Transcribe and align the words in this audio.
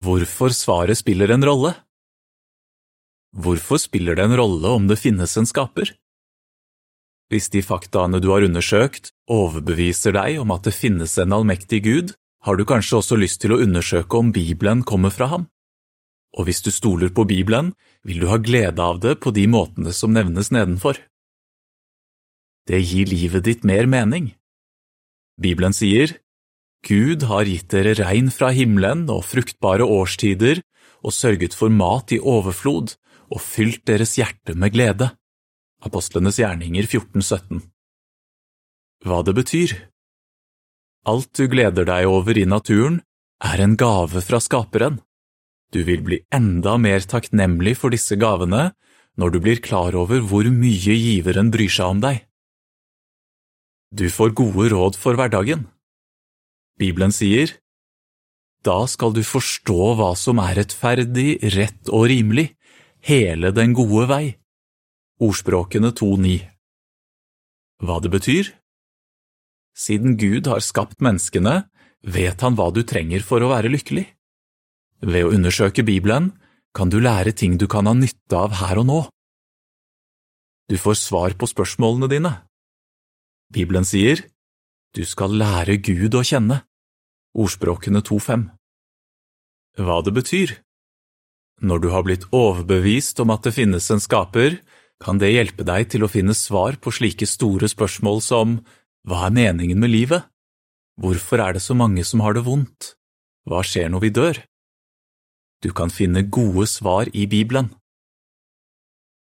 Hvorfor 0.00 0.48
svaret 0.56 0.96
spiller 0.96 1.28
en 1.34 1.44
rolle? 1.44 1.74
Hvorfor 3.36 3.76
spiller 3.76 4.16
det 4.16 4.24
en 4.24 4.36
rolle 4.38 4.70
om 4.72 4.86
det 4.88 4.96
finnes 4.96 5.36
en 5.36 5.48
skaper? 5.48 5.92
Hvis 7.30 7.50
de 7.52 7.60
faktaene 7.62 8.18
du 8.18 8.30
har 8.32 8.42
undersøkt, 8.42 9.12
overbeviser 9.28 10.16
deg 10.16 10.40
om 10.40 10.54
at 10.56 10.64
det 10.64 10.72
finnes 10.74 11.18
en 11.20 11.36
allmektig 11.36 11.82
Gud, 11.84 12.14
har 12.48 12.56
du 12.56 12.64
kanskje 12.64 12.96
også 13.02 13.18
lyst 13.20 13.42
til 13.44 13.52
å 13.52 13.60
undersøke 13.60 14.16
om 14.16 14.32
Bibelen 14.32 14.82
kommer 14.88 15.12
fra 15.12 15.28
ham. 15.34 15.44
Og 16.32 16.48
hvis 16.48 16.64
du 16.64 16.70
stoler 16.72 17.12
på 17.12 17.26
Bibelen, 17.28 17.74
vil 18.02 18.24
du 18.24 18.26
ha 18.32 18.40
glede 18.40 18.80
av 18.80 19.02
det 19.04 19.18
på 19.20 19.34
de 19.36 19.44
måtene 19.52 19.92
som 19.92 20.16
nevnes 20.16 20.48
nedenfor. 20.48 20.96
Det 22.66 22.80
gir 22.80 23.12
livet 23.12 23.44
ditt 23.44 23.68
mer 23.68 23.84
mening. 23.84 24.32
Bibelen 25.36 25.76
sier, 25.76 26.16
Gud 26.86 27.26
har 27.28 27.48
gitt 27.48 27.68
dere 27.72 27.92
regn 27.98 28.30
fra 28.32 28.50
himmelen 28.56 29.04
og 29.12 29.26
fruktbare 29.28 29.84
årstider 29.84 30.62
og 31.04 31.14
sørget 31.14 31.56
for 31.56 31.72
mat 31.72 32.12
i 32.16 32.20
overflod 32.20 32.94
og 33.30 33.42
fylt 33.44 33.84
deres 33.88 34.16
hjerte 34.18 34.56
med 34.56 34.72
glede. 34.74 35.10
Apostlenes 35.84 36.40
gjerninger 36.40 36.88
1417 36.88 37.62
Hva 39.04 39.20
det 39.24 39.36
betyr? 39.36 39.76
Alt 41.08 41.32
du 41.36 41.46
gleder 41.48 41.86
deg 41.88 42.08
over 42.08 42.36
i 42.36 42.44
naturen, 42.44 43.00
er 43.40 43.62
en 43.64 43.76
gave 43.80 44.20
fra 44.20 44.40
Skaperen. 44.40 44.98
Du 45.72 45.80
vil 45.86 46.02
bli 46.04 46.18
enda 46.34 46.76
mer 46.76 47.00
takknemlig 47.08 47.78
for 47.80 47.94
disse 47.94 48.18
gavene 48.20 48.72
når 49.20 49.32
du 49.32 49.38
blir 49.44 49.62
klar 49.64 49.96
over 49.96 50.20
hvor 50.20 50.48
mye 50.52 50.96
giveren 50.96 51.52
bryr 51.54 51.72
seg 51.72 51.94
om 51.94 52.02
deg. 52.04 52.24
Du 53.90 54.06
får 54.12 54.36
gode 54.38 54.68
råd 54.74 54.98
for 55.00 55.16
hverdagen. 55.18 55.64
Bibelen 56.80 57.12
sier, 57.12 57.52
Da 58.64 58.86
skal 58.88 59.12
du 59.12 59.20
forstå 59.24 59.94
hva 59.98 60.14
som 60.16 60.40
er 60.40 60.56
rettferdig, 60.62 61.40
rett 61.56 61.88
og 61.92 62.08
rimelig, 62.12 62.54
hele 63.04 63.52
den 63.56 63.74
gode 63.76 64.06
vei. 64.08 64.24
Ordspråkene 65.20 65.92
2.9 65.92 66.38
Hva 67.84 67.98
det 68.00 68.12
betyr? 68.12 68.52
Siden 69.76 70.16
Gud 70.20 70.48
har 70.48 70.64
skapt 70.64 71.00
menneskene, 71.04 71.68
vet 72.00 72.40
han 72.40 72.56
hva 72.56 72.70
du 72.72 72.82
trenger 72.84 73.24
for 73.24 73.44
å 73.44 73.52
være 73.52 73.72
lykkelig. 73.72 74.06
Ved 75.04 75.24
å 75.24 75.32
undersøke 75.36 75.84
Bibelen 75.84 76.32
kan 76.76 76.92
du 76.92 77.00
lære 77.00 77.32
ting 77.36 77.56
du 77.60 77.66
kan 77.68 77.88
ha 77.88 77.94
nytte 77.96 78.36
av 78.36 78.56
her 78.60 78.80
og 78.80 78.88
nå. 78.88 79.00
Du 80.68 80.76
får 80.80 80.96
svar 81.00 81.36
på 81.36 81.48
spørsmålene 81.48 82.08
dine. 82.08 82.32
Bibelen 83.52 83.84
sier, 83.84 84.20
du 84.94 85.04
skal 85.04 85.36
lære 85.36 85.80
Gud 85.82 86.14
å 86.16 86.24
kjenne. 86.24 86.62
Ordspråkene 87.30 88.00
2.5 88.02 88.48
Hva 89.78 90.00
det 90.02 90.12
betyr? 90.16 90.52
Når 91.62 91.78
du 91.78 91.88
har 91.92 92.02
blitt 92.02 92.24
overbevist 92.34 93.20
om 93.22 93.30
at 93.30 93.44
det 93.46 93.52
finnes 93.54 93.86
en 93.94 94.02
skaper, 94.02 94.56
kan 94.98 95.20
det 95.22 95.30
hjelpe 95.30 95.62
deg 95.62 95.86
til 95.92 96.02
å 96.02 96.10
finne 96.10 96.34
svar 96.34 96.80
på 96.82 96.90
slike 96.90 97.28
store 97.30 97.70
spørsmål 97.70 98.18
som 98.24 98.56
hva 99.06 99.28
er 99.28 99.36
meningen 99.36 99.78
med 99.78 99.94
livet? 99.94 100.26
Hvorfor 100.98 101.44
er 101.46 101.54
det 101.54 101.62
så 101.62 101.78
mange 101.78 102.02
som 102.02 102.24
har 102.26 102.34
det 102.34 102.42
vondt? 102.50 102.96
Hva 103.46 103.62
skjer 103.62 103.94
når 103.94 104.04
vi 104.08 104.12
dør? 104.18 104.42
Du 105.62 105.70
kan 105.70 105.94
finne 105.94 106.26
gode 106.26 106.66
svar 106.66 107.14
i 107.14 107.30
Bibelen. 107.30 107.70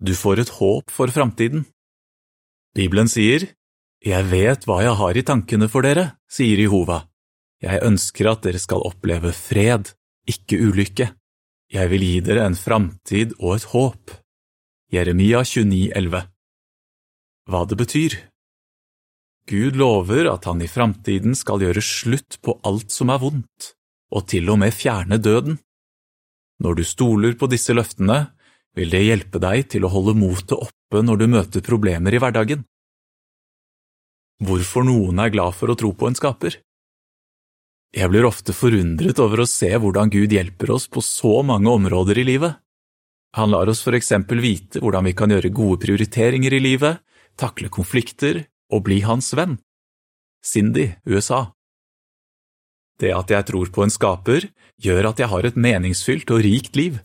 Du 0.00 0.16
får 0.16 0.46
et 0.46 0.56
håp 0.56 0.88
for 0.88 1.12
framtiden. 1.12 1.68
Bibelen 2.72 3.12
sier, 3.12 3.52
Jeg 4.02 4.24
vet 4.32 4.64
hva 4.66 4.80
jeg 4.82 4.96
har 4.98 5.14
i 5.14 5.22
tankene 5.22 5.68
for 5.68 5.84
dere, 5.84 6.16
sier 6.26 6.56
Jehova. 6.58 7.11
Jeg 7.62 7.84
ønsker 7.86 8.26
at 8.32 8.42
dere 8.42 8.58
skal 8.58 8.82
oppleve 8.82 9.30
fred, 9.36 9.92
ikke 10.26 10.58
ulykke. 10.58 11.12
Jeg 11.72 11.90
vil 11.92 12.02
gi 12.04 12.18
dere 12.26 12.48
en 12.48 12.58
framtid 12.58 13.36
og 13.38 13.56
et 13.56 13.68
håp. 13.70 14.16
Jeremia 14.92 15.44
29,11 15.46 16.26
Hva 17.48 17.62
det 17.70 17.78
betyr 17.80 18.18
Gud 19.48 19.78
lover 19.78 20.28
at 20.30 20.44
han 20.46 20.60
i 20.62 20.70
framtiden 20.70 21.34
skal 21.38 21.62
gjøre 21.64 21.82
slutt 21.82 22.38
på 22.44 22.58
alt 22.68 22.92
som 22.94 23.10
er 23.10 23.22
vondt, 23.22 23.72
og 24.14 24.26
til 24.30 24.50
og 24.52 24.60
med 24.62 24.74
fjerne 24.74 25.18
døden. 25.18 25.56
Når 26.62 26.78
du 26.78 26.84
stoler 26.86 27.34
på 27.38 27.48
disse 27.50 27.74
løftene, 27.74 28.34
vil 28.76 28.92
det 28.92 29.02
hjelpe 29.02 29.40
deg 29.42 29.66
til 29.72 29.86
å 29.86 29.90
holde 29.92 30.14
motet 30.18 30.54
oppe 30.54 31.02
når 31.02 31.22
du 31.22 31.26
møter 31.32 31.64
problemer 31.64 32.14
i 32.14 32.20
hverdagen. 32.22 32.62
Hvorfor 34.42 34.86
noen 34.86 35.18
er 35.22 35.32
glad 35.34 35.56
for 35.58 35.72
å 35.72 35.78
tro 35.78 35.90
på 35.94 36.10
en 36.10 36.18
skaper? 36.18 36.60
Jeg 37.92 38.08
blir 38.08 38.24
ofte 38.24 38.54
forundret 38.56 39.18
over 39.20 39.42
å 39.42 39.48
se 39.48 39.68
hvordan 39.68 40.08
Gud 40.12 40.32
hjelper 40.32 40.70
oss 40.72 40.86
på 40.88 41.02
så 41.04 41.42
mange 41.44 41.68
områder 41.68 42.22
i 42.22 42.24
livet. 42.24 42.56
Han 43.36 43.52
lar 43.52 43.68
oss 43.68 43.82
for 43.84 43.96
eksempel 43.96 44.40
vite 44.40 44.80
hvordan 44.80 45.04
vi 45.04 45.12
kan 45.16 45.32
gjøre 45.32 45.52
gode 45.52 45.80
prioriteringer 45.82 46.56
i 46.56 46.60
livet, 46.64 47.02
takle 47.36 47.68
konflikter 47.72 48.46
og 48.72 48.86
bli 48.86 49.02
hans 49.04 49.28
venn. 49.36 49.58
Cindy, 50.42 50.94
USA 51.04 51.52
Det 53.00 53.12
at 53.12 53.30
jeg 53.30 53.46
tror 53.50 53.68
på 53.72 53.84
en 53.84 53.92
skaper, 53.92 54.48
gjør 54.80 55.10
at 55.12 55.20
jeg 55.20 55.28
har 55.28 55.44
et 55.48 55.60
meningsfylt 55.60 56.32
og 56.32 56.42
rikt 56.46 56.76
liv. 56.80 56.98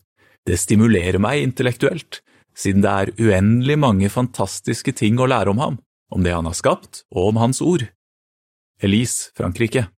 Det 0.48 0.56
stimulerer 0.56 1.20
meg 1.20 1.44
intellektuelt, 1.44 2.22
siden 2.56 2.84
det 2.86 2.94
er 2.96 3.14
uendelig 3.20 3.76
mange 3.80 4.10
fantastiske 4.10 4.96
ting 4.96 5.20
å 5.20 5.28
lære 5.28 5.52
om 5.52 5.60
ham, 5.60 5.78
om 6.16 6.24
det 6.24 6.32
han 6.32 6.48
har 6.48 6.56
skapt, 6.56 7.04
og 7.12 7.34
om 7.34 7.44
hans 7.44 7.60
ord. 7.62 7.90
Elise, 8.80 9.34
Frankrike 9.36 9.90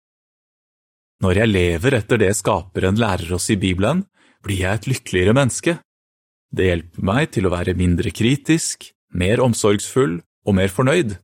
Når 1.20 1.42
jeg 1.42 1.52
lever 1.52 1.98
etter 1.98 2.22
det 2.22 2.32
skaperen 2.38 3.00
lærer 3.00 3.34
oss 3.36 3.50
i 3.52 3.58
Bibelen, 3.60 4.06
blir 4.44 4.62
jeg 4.64 4.80
et 4.80 4.88
lykkeligere 4.88 5.36
menneske. 5.36 5.74
Det 6.56 6.70
hjelper 6.70 7.08
meg 7.12 7.34
til 7.36 7.46
å 7.46 7.52
være 7.52 7.76
mindre 7.78 8.14
kritisk, 8.16 8.88
mer 9.12 9.44
omsorgsfull 9.44 10.22
og 10.48 10.56
mer 10.56 10.72
fornøyd. 10.72 11.18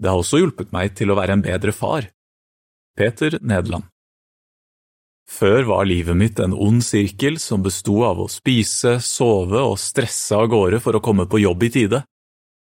Det 0.00 0.10
har 0.10 0.18
også 0.18 0.40
hjulpet 0.40 0.74
meg 0.74 0.96
til 0.98 1.12
å 1.12 1.18
være 1.18 1.38
en 1.38 1.44
bedre 1.46 1.72
far. 1.76 2.10
Peter 2.98 3.38
Nederland 3.38 3.86
Før 5.30 5.62
var 5.68 5.86
livet 5.86 6.18
mitt 6.18 6.42
en 6.42 6.56
ond 6.56 6.82
sirkel 6.82 7.38
som 7.38 7.62
besto 7.62 8.00
av 8.08 8.18
å 8.24 8.26
spise, 8.28 8.98
sove 8.98 9.62
og 9.62 9.78
stresse 9.78 10.34
av 10.34 10.50
gårde 10.50 10.82
for 10.82 10.98
å 10.98 11.04
komme 11.04 11.28
på 11.30 11.44
jobb 11.44 11.68
i 11.68 11.70
tide. 11.78 12.02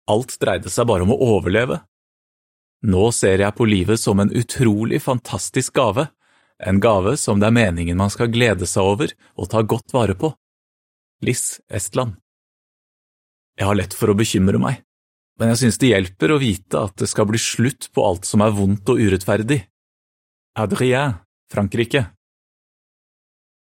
Alt 0.09 0.39
dreide 0.41 0.73
seg 0.73 0.89
bare 0.89 1.05
om 1.05 1.13
å 1.13 1.21
overleve. 1.37 1.83
Nå 2.89 3.11
ser 3.17 3.45
jeg 3.45 3.57
på 3.57 3.69
livet 3.69 4.01
som 4.01 4.21
en 4.21 4.33
utrolig 4.33 5.03
fantastisk 5.05 5.77
gave, 5.77 6.09
en 6.63 6.81
gave 6.81 7.17
som 7.21 7.41
det 7.41 7.49
er 7.49 7.57
meningen 7.57 7.99
man 7.99 8.13
skal 8.13 8.31
glede 8.33 8.69
seg 8.71 8.87
over 8.87 9.15
og 9.35 9.51
ta 9.51 9.63
godt 9.63 9.95
vare 9.95 10.15
på. 10.19 10.31
Liss, 11.25 11.61
Estland. 11.73 12.17
Jeg 13.59 13.69
har 13.69 13.79
lett 13.79 13.95
for 13.95 14.11
å 14.11 14.19
bekymre 14.19 14.59
meg, 14.59 14.83
men 15.39 15.53
jeg 15.53 15.63
synes 15.63 15.79
det 15.81 15.93
hjelper 15.93 16.35
å 16.35 16.41
vite 16.43 16.81
at 16.81 16.97
det 17.01 17.09
skal 17.11 17.29
bli 17.31 17.41
slutt 17.41 17.89
på 17.95 18.05
alt 18.07 18.27
som 18.29 18.43
er 18.45 18.55
vondt 18.55 18.91
og 18.91 19.01
urettferdig. 19.03 19.63
Adrien, 20.59 21.19
Frankrike 21.51 22.07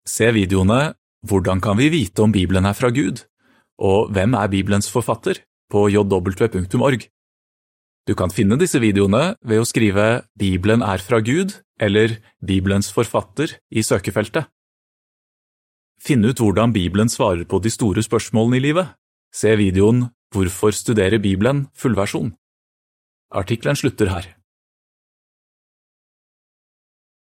Se 0.07 0.29
videoene 0.31 0.93
Hvordan 1.27 1.59
kan 1.59 1.75
vi 1.75 1.89
vite 1.91 2.23
om 2.23 2.31
Bibelen 2.31 2.63
er 2.69 2.77
fra 2.77 2.87
Gud? 2.95 3.25
og 3.83 4.13
Hvem 4.15 4.37
er 4.39 4.47
Bibelens 4.47 4.87
forfatter? 4.87 5.41
på 5.67 5.89
jw.org. 5.91 7.01
Du 8.07 8.15
kan 8.15 8.31
finne 8.31 8.55
disse 8.55 8.79
videoene 8.79 9.35
ved 9.43 9.59
å 9.59 9.67
skrive 9.67 10.23
Bibelen 10.39 10.83
er 10.85 11.03
fra 11.03 11.19
Gud 11.19 11.57
eller 11.79 12.17
Bibelens 12.39 12.87
forfatter 12.95 13.57
i 13.67 13.83
søkefeltet. 13.83 14.47
Finn 15.99 16.23
ut 16.23 16.39
hvordan 16.39 16.71
Bibelen 16.71 17.11
svarer 17.11 17.43
på 17.49 17.59
de 17.59 17.73
store 17.73 18.03
spørsmålene 18.05 18.61
i 18.61 18.65
livet. 18.69 18.93
Se 19.33 19.51
videoen 19.59 20.07
Hvorfor 20.35 20.75
studere 20.75 21.21
Bibelen 21.23 21.67
fullversjon. 21.75 22.33
Artikkelen 23.31 23.79
slutter 23.79 24.11
her. 24.11 24.36